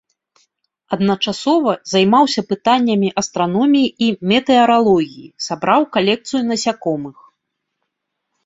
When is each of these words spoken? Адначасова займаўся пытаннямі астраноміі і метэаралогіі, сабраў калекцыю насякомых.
Адначасова 0.95 1.73
займаўся 1.91 2.41
пытаннямі 2.53 3.09
астраноміі 3.23 3.87
і 4.07 4.09
метэаралогіі, 4.33 5.27
сабраў 5.49 5.81
калекцыю 5.99 6.41
насякомых. 6.49 7.17